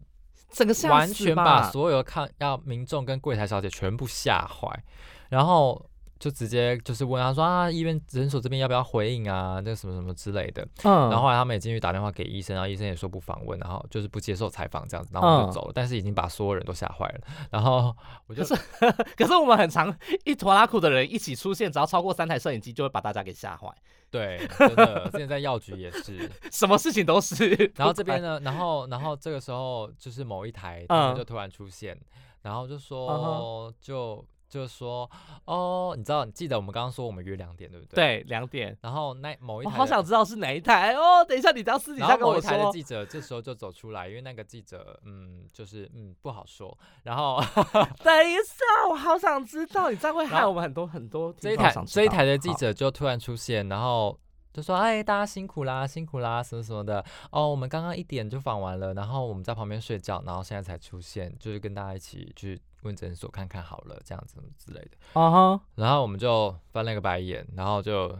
[0.50, 4.82] 整个完全把所有看要民众跟柜台小姐全部吓坏，
[5.28, 5.86] 然后
[6.19, 9.62] 就直接就是问他说啊，医院诊所这边要不要回应啊？
[9.63, 10.67] 那什么什么之类的。
[10.84, 11.10] 嗯。
[11.10, 15.71] 然后后来他们也进去打电话给医生，然后医生也说不访问，然后就是不接受采访这样子，然后我们就走了。
[15.73, 17.21] 但是已经把所有人都吓坏了。
[17.51, 17.95] 然后
[18.27, 18.56] 我就是，
[19.15, 23.69] 可是我们很常一坨拉苦的人一起出现，只要超过三台摄影机，就会把大家给吓坏。
[24.10, 27.71] 对，真的，现在药局也是， 什么事情都是。
[27.75, 31.99] 然后这边呢，然后然后这个时候就是某一台，他们就突然出现，
[32.41, 34.25] 然后就说就。
[34.50, 35.10] 就是说，
[35.46, 37.96] 哦，你知道，你记得我们刚刚说我们约两点，对不对？
[37.96, 38.78] 对，两点。
[38.82, 41.24] 然后那某一台，我好想知道是哪一台哦。
[41.28, 42.34] 等一下，你只要私底下跟我说。
[42.34, 46.78] 某一台的记者这时候就走出来，因为那个记者，嗯，就是嗯不好说。
[47.04, 47.40] 然后
[48.04, 51.34] 等一下，我好想知道，你这样会害我们很多很多。
[51.34, 54.18] 这一台这一台的记者就突然出现，然后
[54.54, 57.04] 就说：“哎，大家辛苦啦，辛苦啦，什么什么的。
[57.32, 64.92] 哦，我们刚刚一点就访完了，然后我们在旁边睡觉，然后现在才出现，就是跟大家一起去。”问诊所看看好了，这样子之类的。
[65.13, 68.18] 啊哈，然后我们就翻了个白眼，然后就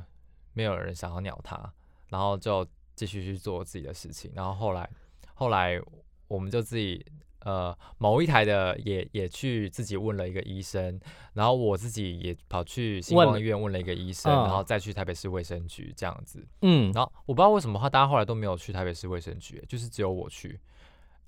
[0.54, 1.72] 没有人想要鸟他，
[2.10, 4.32] 然后就继续去做自己的事情。
[4.36, 4.90] 然后后来，
[5.36, 5.80] 后来
[6.28, 7.06] 我们就自己
[7.42, 11.00] 呃某一台的也也去自己问了一个医生，
[11.34, 16.46] 然后我自己也跑去星光医院问了一个医生，然后再去台北市卫生局这样子。
[16.62, 20.60] 嗯，然后我不知道为什么话大家后来都没有去台北市卫生局，就是只有我去。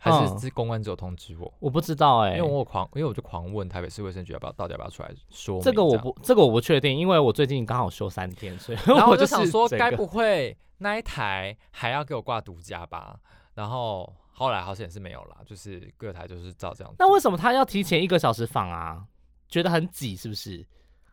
[0.02, 5.62] 还是是公安只有通知我，我不知道哎，因为我狂，因为我就狂问台北市卫生局要不要到底要不要出来说。
[5.62, 13.20] 这个我不，这个我不确定，因为我最近刚好休三天，所以然后我就想说，该不会那一台还要给我挂独家吧？
[13.56, 16.96] 然后后来好像也是没有啦，就是各台就是照这样。
[16.98, 19.04] 那为什么他要提前一个小时放啊？
[19.50, 20.66] 觉得很挤是不是？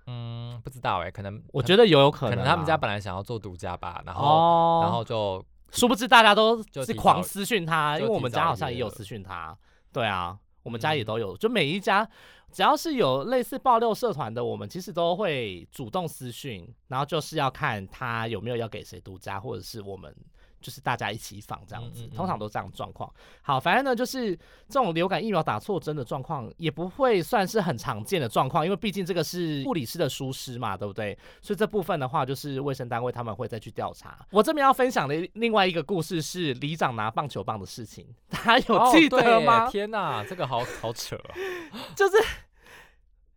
[0.06, 5.44] 嗯，不知道哎，可能我觉得有有可能，可能他们家本来想要做独家吧，然后然后就。
[5.72, 9.56] 殊不知大家都是狂私讯他，因为我们家好像也有私讯他。
[9.92, 12.08] 对啊，我们家也都有，就每一家
[12.52, 20.14] 只要是有类似爆料社团的，我们其实都会主动私讯，然后就是要看他有没有要给谁独家，或者是我们
[20.66, 23.08] 就是大家一起放这样子通常都这样状况。
[23.40, 24.34] 好，反正呢，就是
[24.68, 31.16] 这种流感疫苗打错针的状况，也不会算是很常见的状况，因为毕竟这个是护理师的疏失嘛，对不对？
[31.40, 34.26] 所以这部分的话，就是卫生单位他们会再去调查。
[34.32, 39.70] 我这边要分享的另外一个故事是里长拿棒球棒的事情，大家有哦记得吗？
[39.70, 41.30] 天哪，这个好好扯啊！
[41.94, 42.16] 就是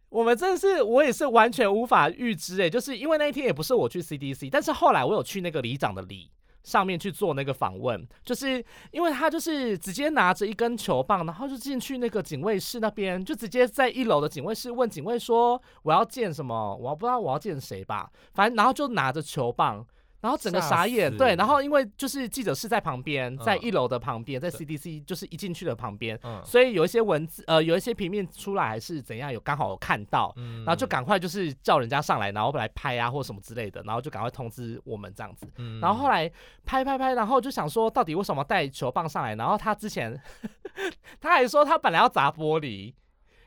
[0.09, 6.31] 我们真的是，我也是完全无法预知哎，就是因为那一天也不是我去 CDC，但是后来我有去那个里长的里
[6.69, 19.83] 上面去做那个访问，就是因为他就是直接拿着一根球棒，然后就进去那个警卫室那边，就直接在一楼的警卫室问警卫说我要见什么，我不知道我要见谁吧，反正然后就拿着球棒。
[20.21, 35.47] 然后整个傻眼，死对，然后因为就是记者室在旁边，在嗯一楼的旁边，在 CDC 就是一进去的旁边，嗯所以有一些文字，呃，有一些平面出来还是怎样，有刚好有看到，嗯然后就赶快就是叫人家上来，然后来拍啊或什么之类的，然后就赶快通知我们这样子。
[35.57, 36.29] 嗯然后后来
[36.65, 39.35] 拍拍拍，然后就想说到底为什么带球棒上来？
[39.35, 40.19] 然后他之前
[41.21, 42.93] 他还说他本来要砸玻璃，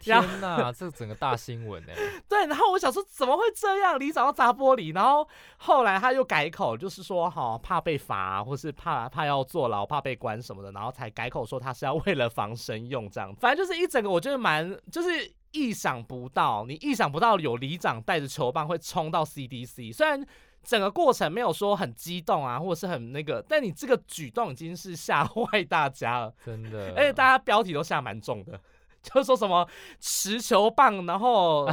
[0.03, 1.95] 天哪， 这整个大新闻哎，
[2.29, 3.99] 对，然后我想说怎么会这样？
[3.99, 5.27] 里长要砸玻璃，然后
[5.59, 13.35] 后来他又改口，就是说哈怕被罚，或是怕怕要坐牢，怕被关什么的，然后才改口说他是要为了防身用这样。
[13.37, 20.27] 反正就是一整个我觉得蛮就是意想不到，你意想不到有里长带着球棒会冲到 CDC，虽然。
[20.65, 26.33] 整个过程没有说很激动啊，或者是很那个，但你这个举动已经是吓坏大家了。
[26.47, 28.53] 真的，而且大家标题都下蛮重的，
[29.03, 29.69] 就是说什么
[30.01, 31.69] 持球棒，然后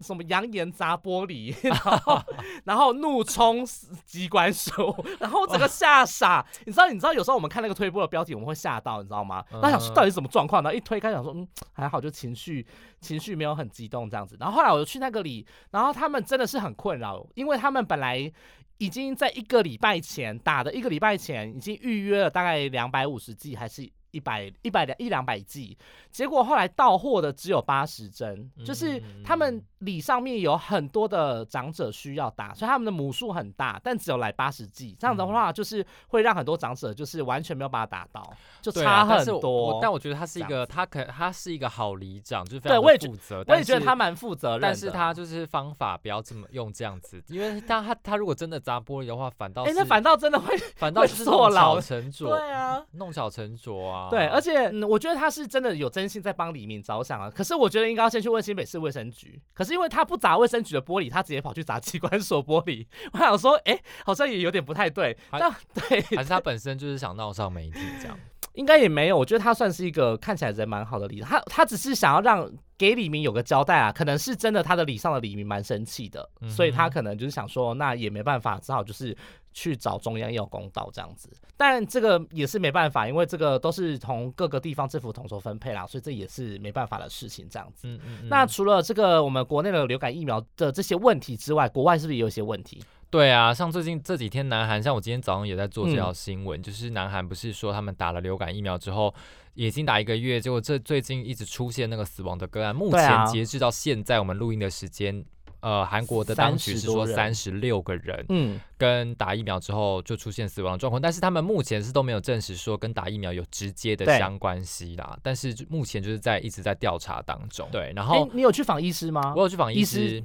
[0.00, 2.22] 什么扬言砸玻璃，然后
[2.64, 3.64] 然后怒冲
[4.04, 6.44] 机关手，然后整个吓傻。
[6.66, 9.44] 你知道，你知道有时候我们看那个推播的标题，我们会吓到，你知道吗？
[9.62, 12.66] 那想说嗯到底是什么状况，然后一推开想说，嗯，还好，就情绪
[13.00, 14.36] 情绪没有很激动这样子。
[14.38, 18.32] 然后后来我就去那个里，然后他们真的是很困扰，因为他们本来。
[18.78, 25.76] 已经在一个礼拜前打的一个礼拜前已经预约了大概两百五十剂，还是一百一百两一两百剂，
[26.12, 39.74] 结果后来到货的只有八十针，就是他们里上面有很多的长者需要打，所以他们的母数很大，但只有来八十剂，这样的话就是会让很多长者就是完全没有办法打到，就对差很多。
[39.74, 43.44] 我但我觉得他是一个，他可他是一个好里长，就是非常负责。
[43.48, 52.84] 我也觉得他蛮负责任的，但是他就是方法不要这么用这样子，因为他他他如果真的砸玻璃的话，反倒哎、是那反倒真的会反倒弄巧成拙，对啊。
[52.92, 54.03] 弄巧成拙啊。
[54.10, 57.30] 对，而且、嗯、我觉得他是真的有真心在帮李明着想啊。
[57.30, 59.40] 可是我觉得应该要先去问新北市卫生局。
[59.52, 62.86] 可是因为他不砸卫生局的玻璃，他直接跑去砸机关所玻璃。
[63.12, 65.16] 我想说，哎、好像也有点不太对。
[65.30, 68.18] 还但对，还是他本身就是想闹上媒体这样。
[68.54, 69.18] 应该也没有。
[69.18, 73.90] 我觉得他算是一个看起来人蛮好的李长，他他只是想要让给李明有个交代啊。
[73.90, 79.16] 可能是真的他的李上的李明蛮生气的，嗯所以他可能就是想说，那也没办法，只好就是。
[79.54, 87.86] 去找中央要公道这样子，但这个也是没办法，因为这个都是从各个地方政府统筹分配啦，所以这也是没办法的事情这样子。
[87.86, 88.28] 嗯嗯嗯。
[88.28, 92.82] 那除了这个我们国内的流感疫苗的这些问题之外，国外是不是也有一些问题？
[93.10, 99.14] 对啊，像最近这几天，南韩像我今天早上也在做这嗯条新闻，就是南韩不是说他们打了流感疫苗之后，
[99.54, 105.24] 已经打一个月，结果这最近一直出现那个死亡的个案，目前截至到现在我们录音的时间。
[105.64, 115.18] 呃，韩国的当局是说三十六个人嗯，跟打疫苗之后就出现死亡状况，但是他们目前是都没有证实说跟打疫苗有直接的相关系啦。
[115.22, 117.66] 但是目前就是在一直在调查当中。
[117.72, 119.32] 对，然哎、后你有去访医师吗？
[119.34, 120.22] 我有去访医医师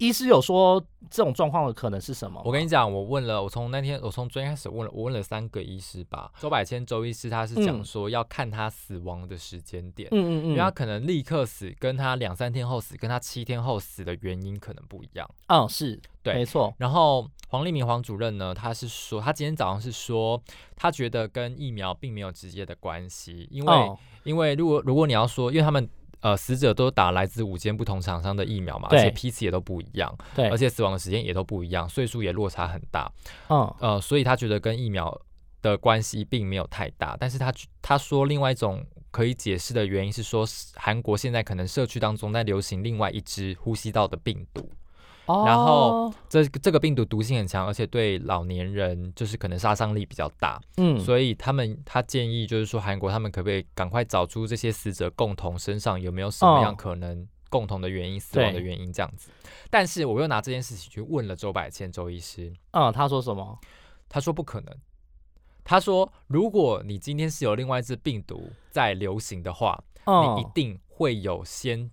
[0.00, 2.40] 医师有说这种状况的可能是什么？
[2.42, 6.32] 我跟你讲，我问了，我从那天我从昨天开始问了，我问了三个医师吧。
[6.40, 15.30] 周百千周医师他是讲嗯说要看他死亡的时间点，嗯嗯嗯，因为他可能立刻死，跟他两三天后死，跟他七天后死的原因可能不一样。
[15.48, 20.42] 嗯是，对没错，然后黄立明黄主任呢，他是说，他今天早上是说，
[20.74, 25.88] 他觉得跟疫苗并没有直接的关系，因为、哦因为如果如果你要说，因为他们
[26.20, 33.10] 呃死者都打来自五间不同厂商的疫苗嘛，而且批次也都不一样，对而，且死亡的时间也都不一样，岁数也落差很大。
[33.48, 35.20] 嗯呃，所以他觉得跟疫苗
[35.62, 37.52] 的关系并没有太大，但是他
[37.82, 44.70] 他说另外一种可以解释的原因是说，韩国现在可能社区当中在流行另外一支呼吸道的病毒，
[45.30, 57.28] 哦，然后这这个病毒毒性很强，而且对老年人就是可能杀伤力比较大，嗯，所以他们他建议就是说韩国他们可不可以赶快找出这些死者共同身上有没有什么样哦可能。
[57.50, 59.28] 共同的原因，死亡的原因这样子，
[59.68, 63.58] 但是我又拿这件事情去问了周百千周医师，嗯，他说什么？
[64.08, 64.72] 他说不可能。
[65.64, 71.90] 他说，如果你今天是有另外一只病毒在流行的话，嗯，你一定会有先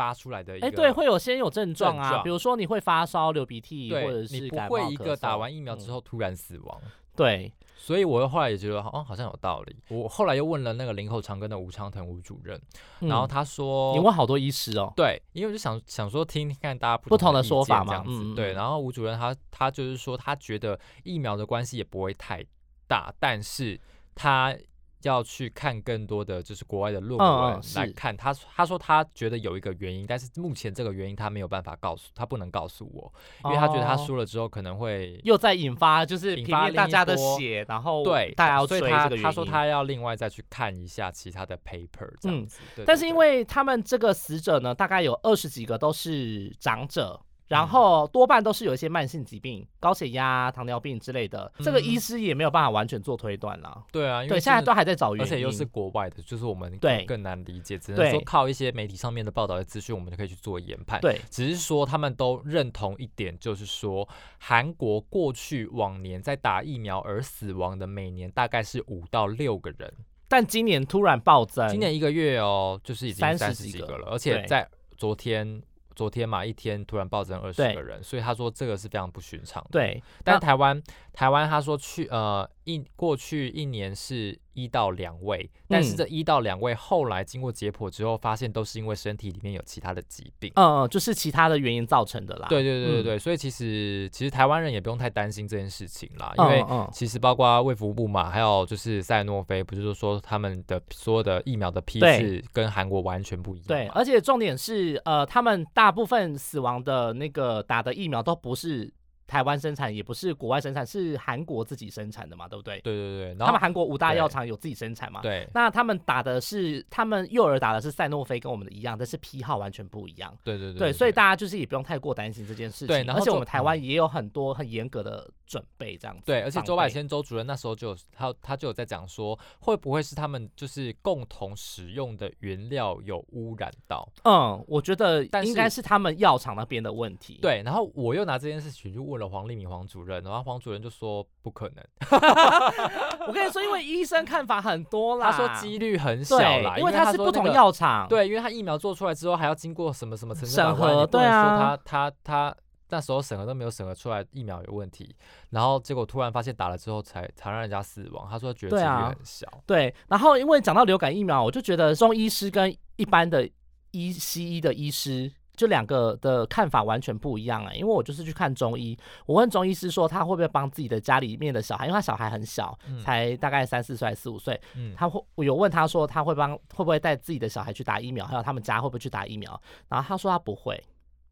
[0.00, 0.66] 发出来的一个。
[0.66, 6.80] 哎，对，会有先有症状啊，状比如说你会发烧、流鼻涕，或者对，你不是感冒会一个打完疫苗之嗯后突然死亡。
[7.14, 9.76] 对，所以我后来也觉得，哦，好像有道理。
[9.88, 12.58] 我后来又问了那个林口长庚的吴昌腾吴主任，
[13.00, 18.22] 然后嗯他说，你问好多医师哦，对，因为我就想想说听听看大家不同的说法嘛这样子。
[18.22, 22.42] 嗯嗯对，嗯然后吴主任他他就是说，他觉得疫苗的关系也不会太
[22.86, 23.78] 大，但是
[24.14, 24.56] 他
[25.02, 28.16] 要去看更多的就是国外的论文来看。
[28.16, 33.12] 他他说他觉得有一个原因，但是目前这个原因他没有办法告诉他不能告诉我，
[33.44, 35.20] 因为他觉得他哦说了之后可能会。
[35.24, 39.08] 又在引发就是引发大家的血，然后对，大家要所以他。
[39.22, 42.60] 他说他要另外再去看一下其他的 paper 这样嗯子。
[42.76, 47.20] 对但是因为他们这个死者呢，大概有二十几个都是长者。
[47.50, 51.52] 嗯然后多半都是有一些慢性疾病，高血压、糖尿病之类的。
[51.58, 53.82] 这个嗯医师也没有办法完全做推断啦。
[53.90, 55.28] 对啊，因为对，现在都还在找原因。
[55.28, 64.08] 而且又是国外的，就是我们对更更难理解，只能对说靠一些媒体上面的报道的资讯，我们就可以去做研判。，对，只是说他们都认同一点，就是说
[64.38, 69.92] 韩国过去往年在打疫苗而死亡的每年大概是五到六个人，
[70.28, 75.60] 但今年突然暴增，今年一个月哦，就是已经三十几个了，而且在昨天。
[76.00, 79.68] 昨天嘛，一天突然暴增二十个人，所以他说这个是非常不寻常的。
[79.72, 90.52] 对，但台湾台湾他说去呃一过去一年是一到两位，但是嗯这一到两位后来经过解剖之后，发现都是因为身体里面有其他的疾病。
[90.54, 92.46] 嗯嗯，就是其他的原因造成的啦。
[92.48, 108.92] 对对对对嗯对，所以其实其实台湾人也不用太担心这件事情啦，因为其实包括卫福部嘛，还有就是赛诺菲，不就是说他们的所有的疫苗的批次跟韩国完全不一样对，而且重点是，呃，他们大部分死亡的那个打的疫苗都不是
[109.30, 112.80] 台湾生产，也不是国外生产，是韩国自己生产的嘛，对不对？
[112.80, 115.22] 对对对，然他们韩国五大药厂有自己生产嘛？
[115.22, 120.36] 对那他们打的是，他们幼儿打的是赛诺菲，跟我们的一样，但是批号完全不一样。
[120.42, 122.88] 对对对对，所以大家就是也不用太过担心这件事情。
[122.88, 126.24] 对然后而且我们台湾也有很多很严格的准备，这样子。
[126.26, 134.08] 对，而且周百千周主任那时候就有他他就有在讲说，会不会是他们就是共同使用的原料有污染到？
[134.24, 141.84] 嗯，我觉得但应该是是他们药厂那边的问题。，对，然后我又拿这件事情去问了黄立明黄主任，然后黄主任就说不可能，
[143.28, 145.30] 我跟你说，因为医生看法很多啦。
[145.30, 148.08] 他说几率很小啦，，因为他是不同药厂。
[148.08, 152.56] 对，因为他疫苗做出来之后还要经过什么什么审核对啊他他他
[152.88, 155.14] 那时候审核都没有审核出来疫苗有问题，
[155.50, 159.46] 然后结果突然发现打了之后才才让人家死亡，他说觉得几率很小。
[159.66, 163.48] 对，然后因为讲到流感疫苗，我就觉得中医师跟一般的
[163.92, 165.32] 医西医的医师。
[165.60, 180.82] 就两个的看法完全不一样啊、因为我就是去看中医，我问中医师说他会不会帮自己的家里面的小孩，因为他小孩很小，嗯才大概三四岁、四五岁，嗯，他会我有问他说他会帮会不会带自己的小孩去打疫苗，还有他们家会不会去打疫苗，然后他说他不会，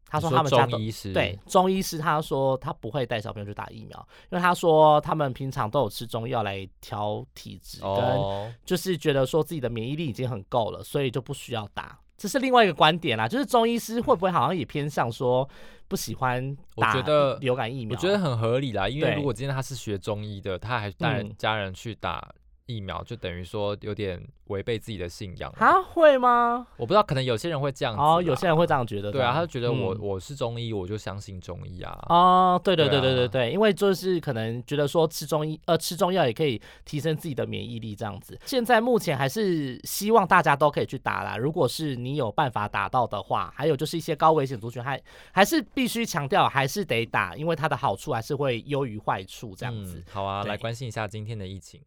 [0.05, 11.97] 他说他们家都中医师对，中医师他说他不会带小朋友去打疫苗，因为他说他们平常都有吃中药来调体质，跟哦，就是觉得说自己的免疫力已经很够了，所以就不需要打。
[12.19, 15.47] 这是另外一个观点啦，就是中医师会不会好像也偏向说
[15.87, 16.93] 不喜欢我打
[17.39, 17.95] 流感疫苗？
[17.95, 22.29] 我觉得很合理啦，因为如果今天他是学中医的，他还带嗯家人去打
[22.65, 25.51] 疫苗，就等于说有点违背自己的信仰。
[25.57, 26.67] 啊会吗？
[26.77, 28.01] 我不知道，可能有些人会这样子。
[28.01, 29.11] 哦，有些人会这样觉得。
[29.11, 31.97] 对啊，他就觉得我、嗯我是中医，我就相信中医啊。
[32.09, 38.37] 哦，对对对对啊对对对，因为就是可能觉得说吃中医呃吃中药也可以提升自己的免疫力这样子。
[38.45, 49.97] 现在目前还是希望大家都可以去打啦，如果是你有办法打到的话，还有就是一些高危险族群还还是必须强调还是得打，因为它的好处还是会优于坏处这样子。
[49.97, 51.81] 嗯、好啊，来关心一下今天的疫情。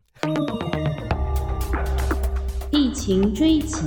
[2.83, 3.85] 疫情追击，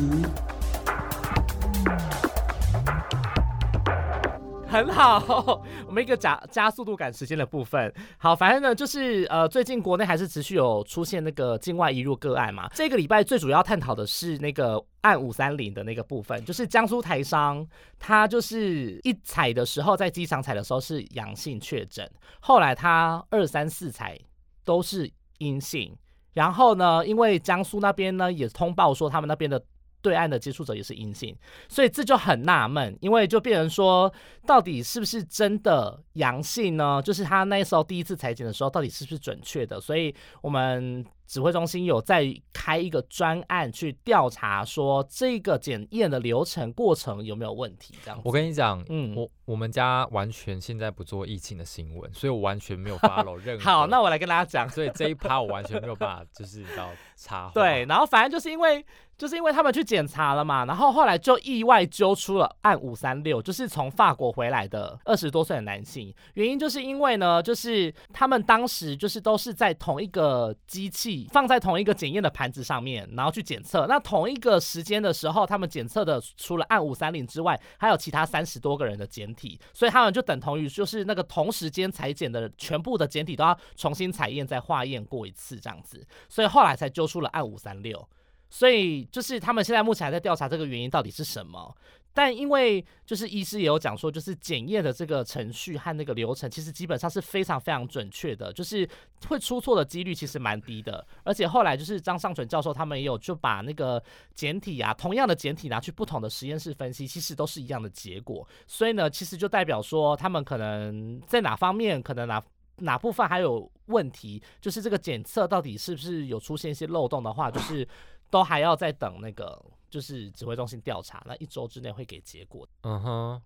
[4.69, 7.93] 很好，我们一个加加速度赶时间的部分。
[8.17, 12.69] 好，反正呢，就是呃，最近国内还是持续有出现那个境外移入个案嘛。
[12.73, 17.67] 这个礼拜最主要探讨的是那个案五三零的那个部分，就是江苏台商，
[17.99, 24.17] 他就是一采的时候在机场采的时候是阳性确诊，后来他二三四采
[24.63, 25.93] 都是阴性。
[26.35, 29.59] 然后呢，因为江苏那边呢也通报说他们那边的
[30.01, 31.35] 对岸的接触者也是阴性，
[31.67, 34.13] 所以这就很纳闷，因为就变成说，
[34.45, 37.01] 到底是不是真的阳性呢？
[37.03, 39.81] 就是他那时候第一次裁剪的时候，到底是不是准确的？
[39.81, 47.95] 所以我们指挥中心有在开一个专案去调查，说这个检验的流程过程有没有问题？
[48.03, 53.63] 这样子，我跟你讲，嗯我我们家完全现在不做疫情的新闻，所以我完全没有 follow 任何。
[53.63, 54.67] 好，那我来跟大家讲。
[54.69, 57.51] 所以这一趴我完全没有办法，就是你知道插话。
[57.53, 58.83] 对，，然后反正就是因为
[59.17, 66.13] 就是因为他们去检查了嘛，然后后来就意外揪出了案五三六，就是从法国回来的二十多岁的男性。
[66.33, 73.85] 原因就是因为呢，就是他们当时就是都是在同一个机器放在同一个检验的盘子上面，然后去检测。
[73.87, 86.05] 那同一个时间的时候，他们检测的除了案五三零之外，还有其他三十多个人的检体，所以他们就等同于就是那个同时间裁剪的全部的检体都要重新采验再化验过一次这样子。
[86.29, 88.07] 所以后来才揪出了案五三六。
[88.49, 91.75] 所以就是他们现在目前还在调查这个原因到底是什么。
[92.15, 98.89] 但因为就是医师也有讲说，就是检验的这个程序和那个流程，其实基本上是非常非常准确的，就是
[99.27, 101.05] 会出错的几率其实蛮低的。
[101.25, 104.01] 而且后来就是张尚存教授他们也有就把那个
[104.33, 108.47] 简体啊，同样的简体拿去不同的实验室分析，其实都是一样的结果。
[108.65, 112.41] 所以呢，其实就代表说他们可能在哪方面可能哪
[112.77, 117.85] 哪部分还有问题，就是这个检测到底是不是有出现一些漏洞的话，就是
[118.29, 119.61] 都还要再等那个
[119.95, 122.67] 就是指挥中心调查，那一周之内会给结果。
[122.81, 123.41] 嗯哼，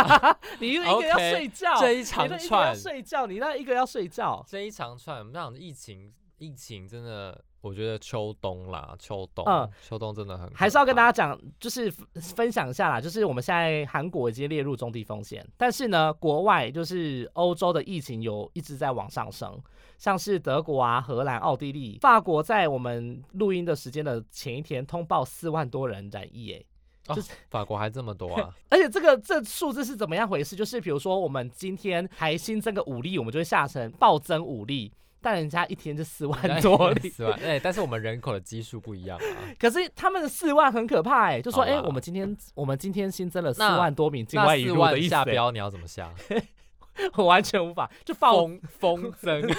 [0.60, 4.44] 你一个一个要睡觉，这一长你那一个要串睡觉，你那一个要睡觉。
[4.46, 12.06] 这一长串，我们讲疫情，疫情真的，我觉得秋冬啦，秋冬，嗯秋冬真的很，还是要跟大家讲，就是分
[12.36, 19.60] 分享一下啦，就是我们现在韩国已经列入中低风险，但是呢，国外就是欧洲的疫情有一直在往上升，
[19.98, 26.66] 像是德国啊、荷兰、奥地利、法国，在我们录音的时间的前一天通报四万多人染疫，诶，
[27.08, 30.54] 哦就是法国还这么多啊， 而且这个这数字是怎么样回事？
[30.54, 34.92] 就是比如说我们今天还新增个五例，我们就会下成暴增五例，
[35.26, 37.08] 但人家一天就四万 多例。
[37.08, 39.24] 四万，哎，但是我们人口的基数不一样啊。
[39.58, 46.14] 可是他们的四万很可怕哎、就说哎、我们今天我们今天新增了四万多名境外移四万入的意思、欸，下标你要怎么下？
[47.14, 49.42] 我完全无法就暴风风增，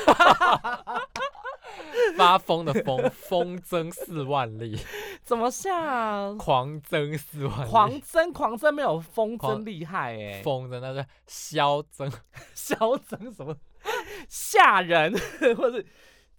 [2.16, 4.80] 发疯的疯，疯增四万例，
[5.22, 6.34] 怎么下？
[6.36, 12.10] 狂增四万例，狂增狂增没有风狂增厉害哎、疯的那个消增，
[12.56, 13.54] 嚣增什么
[14.30, 15.14] 吓人
[15.58, 15.84] 或者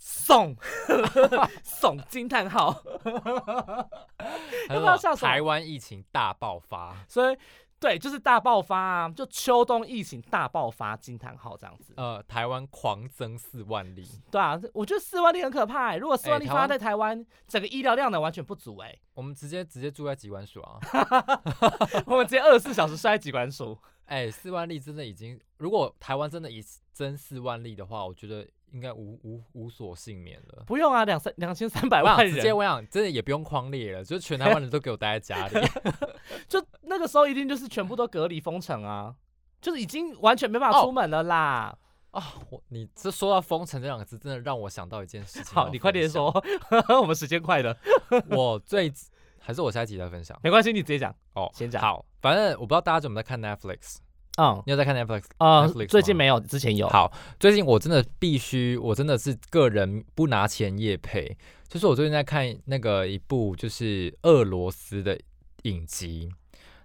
[0.01, 0.57] 耸
[1.65, 2.73] 耸惊叹号，
[4.69, 7.37] 还要不要台湾疫情大爆发，所以
[7.81, 11.95] 对，就是大爆发啊，就秋冬疫情大爆发惊叹号这样子。
[11.97, 15.97] 呃，台湾狂增四万例，对啊，我觉得四万例很可怕、欸。
[15.97, 20.79] 如果四万例发在台湾，整个医疗量能完全不足哎、我们直接直接住在机关署啊，
[22.07, 23.79] 我们直接二十四小时塞机关署。
[24.09, 30.65] 哎，四万例真的已经，如果台湾真的以增四万例的话，我觉得应该无无无所幸免了。
[30.67, 35.69] 不用啊，两三两千三百万直接，我想真的也不用框列了，就是全台湾人都给我待在家里。
[36.49, 39.15] 就那个时候一定就是全部都隔离封城啊，
[39.61, 41.77] 就是已经完全没办法哦出门了啦。
[42.11, 45.55] 啊，我你这说到“封城”这两个字，真的让我想到一件事情。
[45.55, 46.33] 好，你快点说，
[47.03, 47.77] 我们时间快了，
[48.31, 48.91] 我最
[49.49, 51.11] 还是我下一集再分享没关系，你直接讲。
[51.33, 51.51] 哦。
[51.55, 53.97] 先讲好，反正我不知道大家有没有在看 Netflix，
[54.37, 55.25] 嗯，你有在看 Netflix？
[55.39, 56.87] 嗯 Netflix，最近没有，之前有。
[56.91, 61.35] 好，最近我真的必须，我真的是个人不拿钱夜配，
[61.67, 65.19] 就是我最近在看那个一部就是俄罗斯的
[65.63, 66.31] 影集，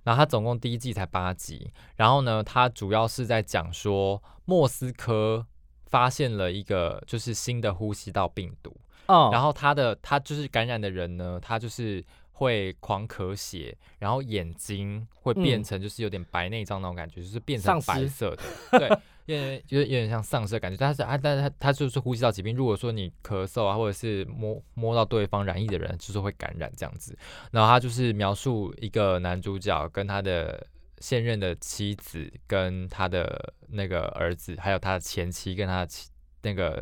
[0.04, 5.46] 然后它总共第一季才八集，然后呢，它主要是在讲说莫斯科
[5.88, 8.74] 发现了一个就是新的呼吸道病毒，
[9.08, 12.02] 嗯，然后它的它就是感染的人呢，他就是
[12.34, 18.44] 会狂咳血，然后眼睛会变嗯成就是有点白内障那种感觉，就是变成白色的，
[18.78, 18.90] 对，
[19.26, 20.78] 有点就是有点像丧尸的感觉。
[20.78, 27.18] 但是啊，但是他他就是呼吸道疾病，如果说你咳嗽啊，或者是摸摸到对方染疫的人，就是会感染这样子。
[27.52, 30.68] 然后他就是描述一个男主角跟他的。
[31.00, 36.10] 现任的妻子跟他的那个儿子，还有他的前妻跟他的妻
[36.44, 36.82] 那个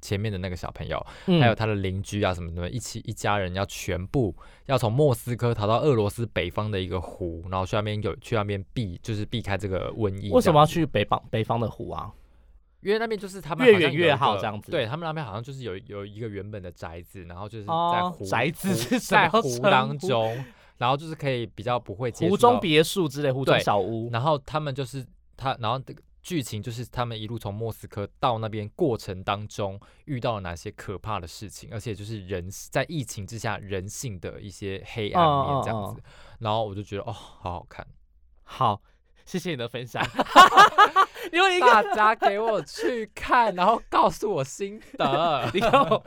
[0.00, 4.34] 前面的那个小朋友，嗯还有他的邻居啊什么什么，一起一家人要全部
[4.66, 10.30] 要从莫斯科逃到俄罗斯北方的一个湖，然后去那边有去那边避，就是避开这个瘟疫。
[10.30, 10.66] 为什么要？
[10.66, 12.12] 去北方北方的湖啊？
[12.80, 20.42] 因为那边就是他们越远越好这样子对他们那边好像就是有有一个原本的宅子，然后就是在哦湖、宅子是在湖当中，
[20.78, 24.08] 然后就是可以比较不会接湖中别墅之类，湖中对小屋。
[24.10, 25.04] 然后他们就是
[25.36, 36.02] 他，然后这个剧情就是他们一路从莫斯科到那边过程当中遇到了哪些可怕的事情，而且就是人在疫情之下人性的一些黑暗面这样子。
[36.38, 37.86] 然后我就觉得哦，好好看，
[38.42, 38.82] 好，
[39.24, 40.04] 谢谢你的分享。
[41.32, 45.50] 因为一个大家给我去看，然后告诉我心得。
[45.54, 46.04] 你看我，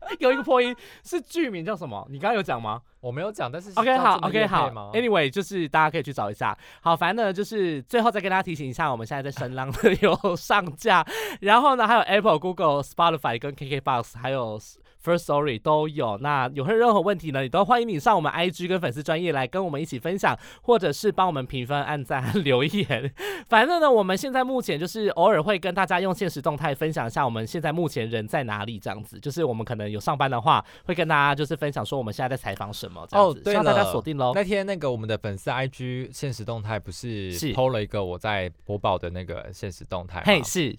[0.20, 0.74] 有一个破音
[1.04, 2.06] 是剧名叫什么？
[2.10, 6.56] 你刚刚有讲吗我没有讲，但是 OK 好，OK 好？，Anyway，就是大家可以去找一下。
[6.80, 11.06] 好，反正呢，就是最后再跟大家提醒一下，我们现在在声浪的 有上架，
[11.40, 14.58] 然后呢，还有 Apple、Google、Spotify 跟 KKBox，还有
[15.06, 16.18] First Story 都有。
[16.18, 23.12] 那有任何问题呢，你都欢迎你上我们 IG 跟粉丝专业来跟我们一起分享，或者是帮我们评分、按赞、 留言。
[23.48, 29.20] 反正呢，我们现在目前就是偶尔会跟大家用现实动态分享一下我们现在目前人在哪里，这样子。
[29.20, 33.38] 就是我们可能有上班的话，会跟大家就是分享说我们现在在采访什么这样子。
[33.38, 34.32] 哦对希望大家锁定喽。
[34.34, 40.44] 那天那个我们的粉丝 IG 现实动态不是是 PO 了一个我在播报的那个现实动态嘿，吗？
[40.44, 40.76] 是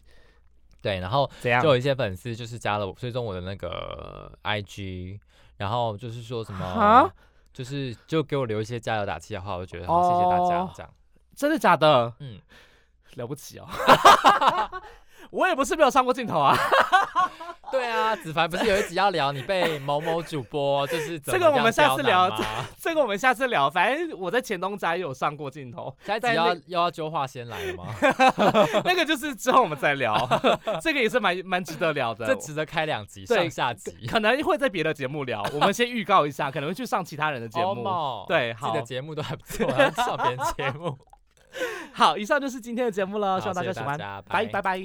[0.82, 1.30] 对，然后
[1.62, 1.70] 就？
[1.70, 5.20] 有一些粉丝就是加了我追踪我的那个 IG，
[5.58, 7.12] 然后就是说什么，
[7.54, 10.94] 就是就给我留一些加油打气的话，我就觉得好，谢谢大哦家这样。
[11.36, 12.14] 真的假的？
[12.20, 12.40] 嗯，
[13.16, 13.68] 了不起哦！
[15.32, 16.58] 我也不是没有上过镜头啊，
[17.72, 22.32] 对啊，子凡不是有一集要聊你被某某主播就是怎 这个我们下次聊
[22.80, 23.70] 这个我们下次聊。
[23.70, 27.86] 反正我在前东家也有上过镜头，下一集在要又要揪话先来了吗？
[28.86, 30.16] 那个就是之后我们再聊，
[30.82, 32.26] 这个也是蛮蛮值得聊的。
[32.26, 34.08] 这值得开两集，上下集。
[34.08, 37.76] 可能会在别的节目聊，我们先预告一下，可能会去上其他人的节目。
[37.76, 40.98] 目对好自己的节目都还不错，上别人节目。
[41.92, 43.98] 好，以上就是今天的节目了，希望大家喜欢
[44.28, 44.78] 拜拜拜。